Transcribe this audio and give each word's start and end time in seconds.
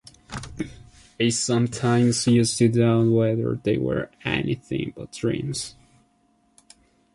I 1.19 1.29
sometimes 1.29 2.25
used 2.25 2.57
to 2.57 2.67
doubt 2.69 3.09
whether 3.11 3.53
they 3.57 3.77
were 3.77 4.09
anything 4.25 4.93
but 4.95 5.11
dreams. 5.11 5.75